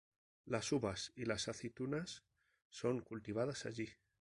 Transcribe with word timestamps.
Las 0.45 0.71
uvas 0.71 1.11
y 1.15 1.25
las 1.25 1.47
aceitunas 1.47 2.23
son 2.71 3.01
cultivadas 3.01 3.67
allí. 3.67 3.87